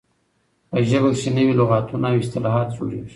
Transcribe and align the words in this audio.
په 0.69 0.77
ژبه 0.89 1.09
کښي 1.15 1.29
نوي 1.37 1.53
لغاتونه 1.61 2.05
او 2.09 2.17
اصطلاحات 2.23 2.67
جوړیږي. 2.77 3.09